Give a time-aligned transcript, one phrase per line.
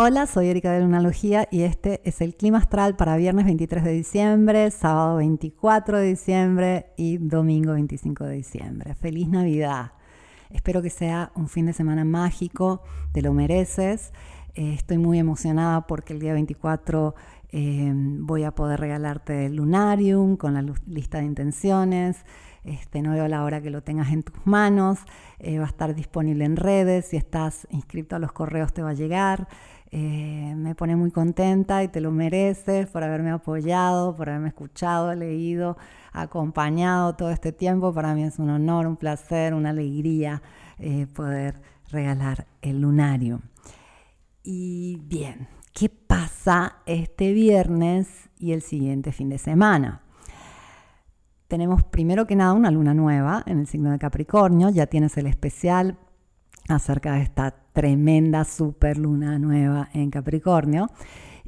[0.00, 3.90] Hola, soy Erika de Lunalogía y este es el clima astral para viernes 23 de
[3.90, 8.94] diciembre, sábado 24 de diciembre y domingo 25 de diciembre.
[8.94, 9.90] Feliz Navidad.
[10.50, 12.80] Espero que sea un fin de semana mágico,
[13.10, 14.12] te lo mereces.
[14.54, 17.16] Eh, estoy muy emocionada porque el día 24
[17.50, 22.24] eh, voy a poder regalarte el lunarium con la lista de intenciones.
[22.64, 24.98] Este, no veo la hora que lo tengas en tus manos.
[25.38, 27.06] Eh, va a estar disponible en redes.
[27.06, 29.48] Si estás inscrito a los correos te va a llegar.
[29.90, 35.14] Eh, me pone muy contenta y te lo mereces por haberme apoyado, por haberme escuchado,
[35.14, 35.78] leído,
[36.12, 37.92] acompañado todo este tiempo.
[37.94, 40.42] Para mí es un honor, un placer, una alegría
[40.78, 41.60] eh, poder
[41.90, 43.40] regalar el lunario.
[44.42, 50.02] Y bien, ¿qué pasa este viernes y el siguiente fin de semana?
[51.48, 55.26] Tenemos primero que nada una luna nueva en el signo de Capricornio, ya tienes el
[55.26, 55.96] especial
[56.68, 60.90] acerca de esta tremenda super luna nueva en Capricornio.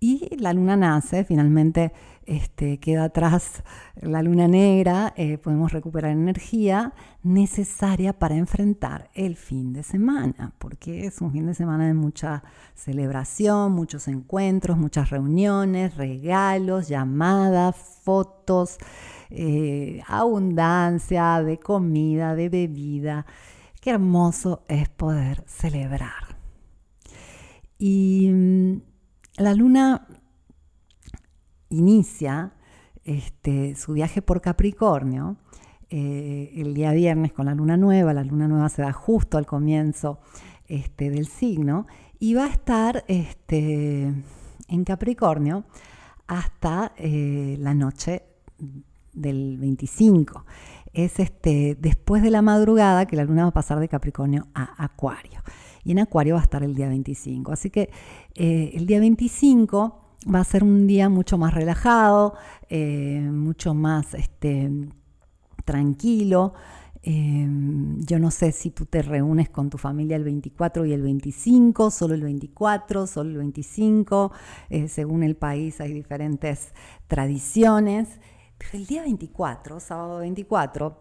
[0.00, 1.92] Y la luna nace, finalmente
[2.26, 3.62] este, queda atrás
[4.00, 11.06] la luna negra, eh, podemos recuperar energía necesaria para enfrentar el fin de semana, porque
[11.06, 12.42] es un fin de semana de mucha
[12.74, 18.78] celebración, muchos encuentros, muchas reuniones, regalos, llamadas, fotos,
[19.30, 23.26] eh, abundancia de comida, de bebida.
[23.82, 26.38] Qué hermoso es poder celebrar.
[27.78, 28.80] Y mm,
[29.38, 30.06] la luna
[31.68, 32.52] inicia
[33.02, 35.36] este, su viaje por Capricornio
[35.90, 38.14] eh, el día viernes con la luna nueva.
[38.14, 40.20] La luna nueva se da justo al comienzo
[40.68, 41.88] este, del signo
[42.20, 44.14] y va a estar este,
[44.68, 45.64] en Capricornio
[46.28, 48.22] hasta eh, la noche
[49.12, 50.44] del 25
[50.92, 54.84] es este, después de la madrugada que la luna va a pasar de Capricornio a
[54.84, 55.42] Acuario.
[55.84, 57.52] Y en Acuario va a estar el día 25.
[57.52, 57.90] Así que
[58.34, 59.98] eh, el día 25
[60.32, 62.34] va a ser un día mucho más relajado,
[62.68, 64.70] eh, mucho más este,
[65.64, 66.54] tranquilo.
[67.04, 67.48] Eh,
[67.98, 71.90] yo no sé si tú te reúnes con tu familia el 24 y el 25,
[71.90, 74.30] solo el 24, solo el 25.
[74.86, 76.72] según el país hay diferentes
[77.08, 78.20] tradiciones
[78.72, 80.96] el día 24, sábado 24,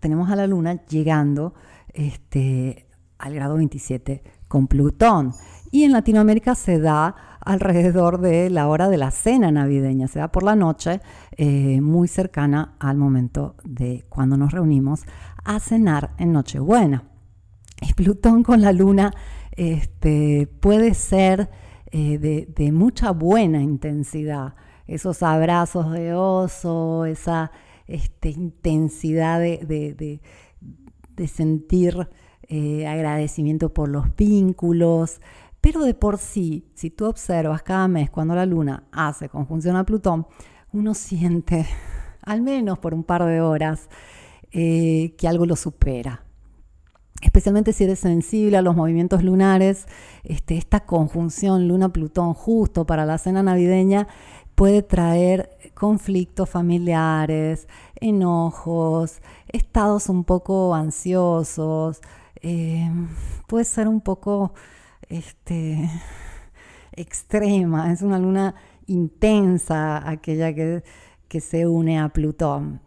[0.00, 1.54] tenemos a la luna llegando
[1.92, 2.86] este,
[3.18, 5.32] al grado 27 con Plutón.
[5.70, 10.30] Y en Latinoamérica se da alrededor de la hora de la cena navideña, se da
[10.30, 11.00] por la noche,
[11.36, 15.02] eh, muy cercana al momento de cuando nos reunimos
[15.44, 17.04] a cenar en Nochebuena.
[17.82, 19.12] Y Plutón con la luna
[19.52, 21.50] este, puede ser
[21.90, 24.54] eh, de, de mucha buena intensidad
[24.86, 27.50] esos abrazos de oso, esa
[27.86, 30.20] este, intensidad de,
[31.28, 32.08] sentir
[32.48, 35.20] eh, agradecimiento por los vínculos.
[35.60, 39.84] Pero de por sí, si tú observas cada mes cuando la luna hace conjunción a
[39.84, 40.26] Plutón,
[40.72, 41.66] uno siente,
[42.22, 43.88] al menos por un par de horas,
[44.52, 46.22] eh, que algo lo supera.
[47.22, 49.86] Especialmente si eres sensible a los movimientos lunares,
[50.22, 54.06] este, esta conjunción Luna-Plutón justo para la cena navideña
[54.56, 57.68] puede traer conflictos familiares,
[58.00, 62.00] enojos, estados un poco ansiosos,
[62.40, 62.90] eh,
[63.46, 64.54] puede ser un poco
[65.08, 65.88] este,
[66.92, 68.54] extrema, es una luna
[68.86, 70.82] intensa aquella que,
[71.40, 72.80] se une a Plutón.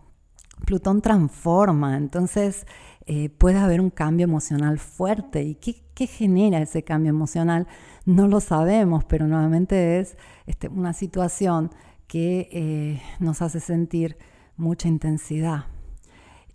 [0.65, 2.65] Plutón transforma, entonces
[3.05, 5.43] eh, puede haber un cambio emocional fuerte.
[5.43, 7.67] ¿Y qué, genera ese cambio emocional?
[8.05, 10.17] no lo sabemos, pero nuevamente es
[10.47, 11.71] este, una situación
[12.07, 14.17] que eh, nos hace sentir
[14.57, 15.65] mucha intensidad.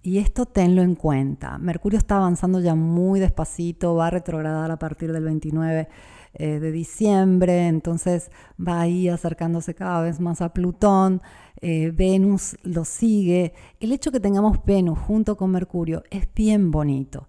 [0.07, 1.57] Y esto tenlo en cuenta.
[1.57, 5.89] Mercurio está avanzando ya muy despacito, va a retrogradar a partir del 29
[6.35, 11.23] eh, de diciembre, entonces va ahí acercándose cada vez más a Plutón.
[11.63, 13.55] Eh, Venus lo sigue.
[13.81, 17.27] El hecho que tengamos Venus junto con Mercurio es bien bonito.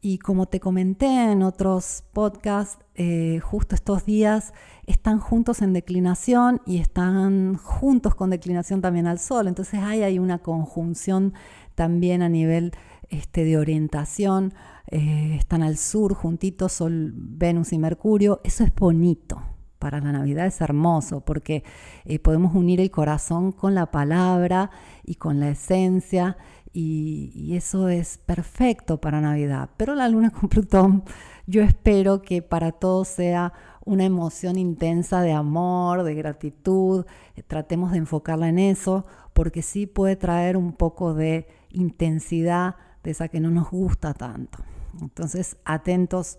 [0.00, 4.52] Y como te comenté en otros podcasts, eh, justo estos días
[4.86, 9.48] están juntos en declinación y están juntos con declinación también al Sol.
[9.48, 11.34] Entonces hay, hay una conjunción
[11.74, 12.72] también a nivel
[13.08, 14.54] este, de orientación.
[14.90, 18.40] Eh, están al sur juntitos Sol, Venus y Mercurio.
[18.44, 19.42] Eso es bonito.
[19.78, 21.62] Para la Navidad es hermoso porque
[22.04, 24.70] eh, podemos unir el corazón con la palabra
[25.04, 26.36] y con la esencia
[26.72, 29.70] y, eso es perfecto para Navidad.
[29.76, 31.04] Pero la luna con Plutón,
[31.46, 33.52] yo espero que para todos sea
[33.84, 37.06] una emoción intensa de amor, de gratitud.
[37.36, 43.12] Eh, tratemos de enfocarla en eso, porque sí puede traer un poco de intensidad de
[43.12, 44.58] esa que no nos gusta tanto.
[45.00, 46.38] Entonces, atentos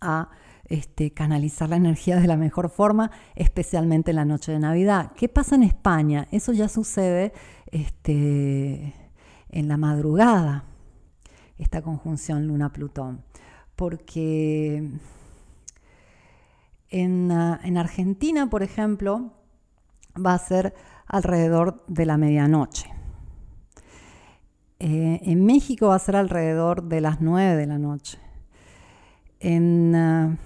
[0.00, 0.30] a
[0.66, 5.12] este, canalizar la energía de la mejor forma, especialmente en la noche de Navidad.
[5.16, 6.28] ¿Qué pasa en España?
[6.30, 7.32] Eso ya sucede
[7.66, 8.94] este,
[9.50, 10.64] en la madrugada,
[11.58, 13.22] esta conjunción Luna-Plutón,
[13.76, 14.90] porque
[16.88, 19.32] en, ah, en Argentina, por ejemplo,
[20.14, 20.74] va a ser
[21.06, 22.90] alrededor de la medianoche.
[24.78, 28.18] Eh, en México va a ser alrededor de las 9 de la noche.
[29.38, 30.36] En, ah,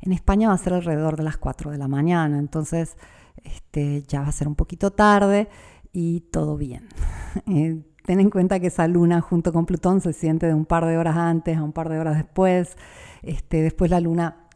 [0.00, 2.38] en, España va a ser alrededor de las 4 de la mañana.
[2.38, 2.96] Entonces
[3.44, 5.48] este, ya va a ser un poquito tarde
[5.92, 6.88] y todo bien.
[7.46, 10.84] Eh, ten en cuenta que esa luna junto con Plutón se siente de un par
[10.84, 12.76] de horas antes a un par de horas después.
[13.22, 14.48] Este, después la luna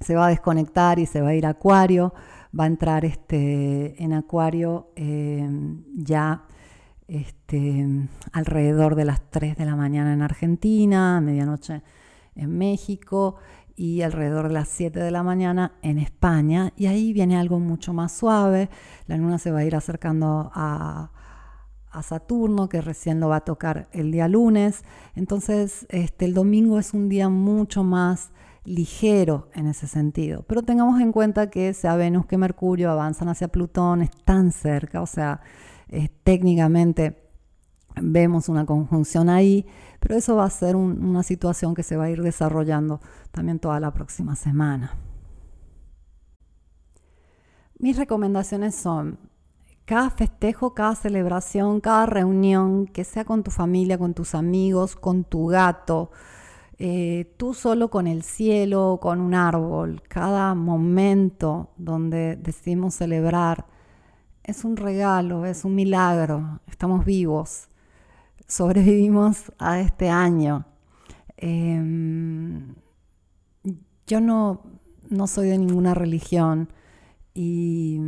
[0.00, 2.12] se va a desconectar y se va a ir a Acuario.
[2.58, 5.48] Va a entrar este, en Acuario eh,
[5.94, 6.44] ya
[7.08, 7.86] este,
[8.32, 11.82] alrededor de las 3 de la mañana en Argentina, medianoche
[12.34, 13.36] en México
[13.80, 16.74] y alrededor de las 7 de la mañana en España.
[16.76, 18.68] Y ahí viene algo mucho más suave.
[19.06, 21.10] La luna se va a ir acercando a,
[22.02, 24.84] Saturno, que recién lo va a tocar el día lunes.
[25.14, 28.32] Entonces, este, el domingo es un día mucho más
[28.64, 30.44] ligero en ese sentido.
[30.46, 35.06] Pero tengamos en cuenta que sea Venus que Mercurio avanzan hacia Plutón, están cerca, o
[35.06, 35.40] sea,
[35.88, 37.30] eh, técnicamente
[37.96, 39.66] vemos una conjunción ahí,
[40.00, 43.00] pero eso va a ser una situación que se va a ir desarrollando
[43.30, 44.96] también toda la próxima semana.
[47.78, 49.18] Mis recomendaciones son
[49.84, 55.24] cada festejo, cada celebración, cada reunión, que sea con tu familia, con tus amigos, con
[55.24, 56.10] tu gato,
[56.78, 63.66] eh, tú solo con el cielo, con un árbol, cada momento donde decidimos celebrar
[64.44, 67.69] es un regalo, es un milagro, estamos vivos,
[68.50, 70.66] sobrevivimos a este año.
[71.36, 72.74] Em,
[74.06, 74.62] yo no,
[75.08, 76.68] no soy de ninguna religión
[77.32, 78.00] y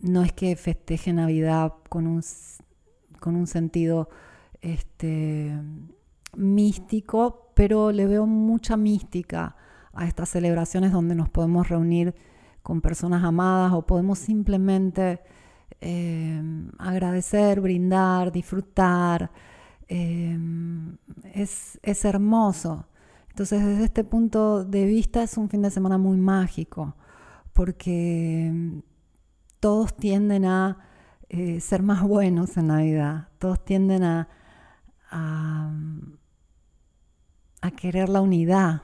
[0.00, 2.22] no es que festeje Navidad con un,
[3.20, 4.08] con un sentido
[4.60, 5.52] este,
[6.36, 9.56] místico, pero le veo mucha mística
[9.92, 12.14] a estas celebraciones donde nos podemos reunir
[12.62, 15.20] con personas amadas o podemos simplemente
[15.86, 19.30] Em, agradecer, brindar, disfrutar.
[19.88, 20.96] Em,
[21.32, 22.86] es, es hermoso.
[23.30, 26.94] Entonces, desde este punto de vista es un fin de semana muy mágico,
[27.52, 28.82] porque em,
[29.60, 30.78] todos tienden a
[31.28, 34.28] eh, ser más buenos en Navidad, todos tienden a,
[35.10, 35.70] a,
[37.76, 38.82] querer la unidad.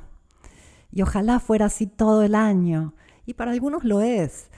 [0.90, 2.94] Y ojalá fuera así todo el año.
[3.26, 4.50] Y para algunos lo es.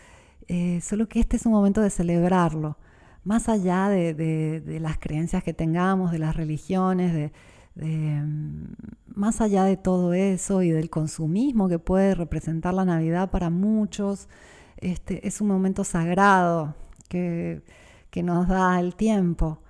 [0.49, 2.79] Eh, solo que este es un momento de celebrarlo,
[3.25, 7.31] más allá de, las creencias que tengamos, de las religiones,
[7.75, 8.75] de, mm,
[9.15, 14.29] más allá de todo eso y del consumismo que puede representar la Navidad para muchos,
[14.79, 16.75] este, es un momento sagrado
[17.09, 17.63] que,
[18.11, 19.61] que nos da el tiempo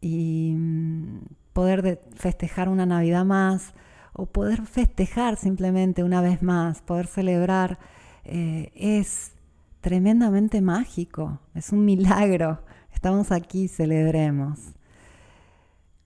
[0.00, 1.20] y mm,
[1.52, 3.74] poder festejar una Navidad más
[4.12, 7.78] o poder festejar simplemente una vez más, poder celebrar,
[8.24, 9.32] eh, es
[9.80, 12.60] tremendamente mágico, es un milagro.
[13.02, 14.60] Estamos aquí, celebremos.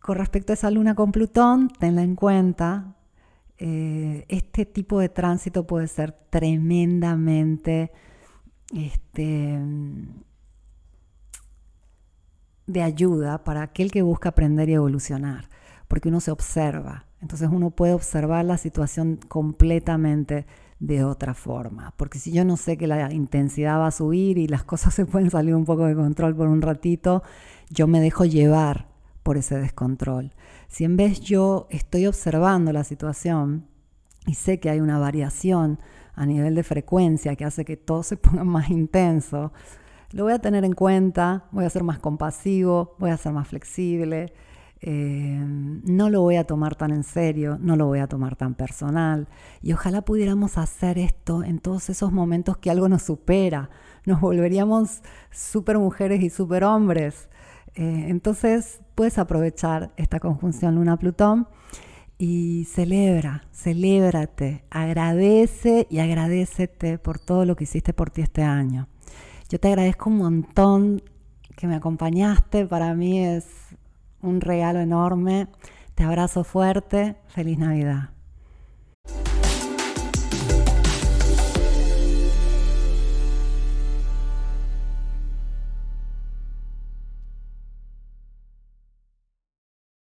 [0.00, 2.96] Con respecto a esa luna con Plutón, tenla en cuenta.
[3.58, 7.92] Eh, este tipo de tránsito puede ser tremendamente
[8.74, 9.60] este,
[12.66, 15.50] de ayuda para aquel que busca aprender y evolucionar,
[15.88, 17.04] porque uno se observa.
[17.20, 20.46] Entonces uno puede observar la situación completamente
[20.78, 21.94] de otra forma.
[21.96, 25.06] Porque si yo no sé que la intensidad va a subir y las cosas se
[25.06, 27.22] pueden salir un poco de control por un ratito,
[27.70, 28.88] yo me dejo llevar
[29.22, 30.32] por ese descontrol.
[30.68, 33.66] Si en vez yo estoy observando la situación
[34.26, 35.80] y sé que hay una variación
[36.14, 39.52] a nivel de frecuencia que hace que todo se ponga más intenso,
[40.12, 43.48] lo voy a tener en cuenta, voy a ser más compasivo, voy a ser más
[43.48, 44.32] flexible,
[44.80, 48.54] eh, no lo voy a tomar tan en serio, no lo voy a tomar tan
[48.54, 49.28] personal.
[49.62, 53.70] Y ojalá pudiéramos hacer esto en todos esos momentos que algo nos supera,
[54.04, 57.28] nos volveríamos super mujeres y super hombres.
[57.74, 61.48] Eh, entonces puedes aprovechar esta conjunción Luna-Plutón
[62.18, 68.88] y celebra, celébrate, agradece y agradecete por todo lo que hiciste por ti este año.
[69.48, 71.02] Yo te agradezco un montón
[71.56, 73.46] que me acompañaste, para mí es
[74.22, 75.48] un regalo enorme.
[75.94, 77.16] Te abrazo fuerte.
[77.28, 78.15] Feliz Navidad.